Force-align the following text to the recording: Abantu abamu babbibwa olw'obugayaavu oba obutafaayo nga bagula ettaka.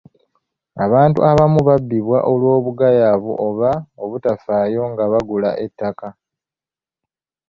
Abantu 0.85 1.19
abamu 1.29 1.59
babbibwa 1.67 2.19
olw'obugayaavu 2.31 3.31
oba 3.47 3.71
obutafaayo 4.03 4.81
nga 4.91 5.03
bagula 5.11 5.49
ettaka. 5.65 6.07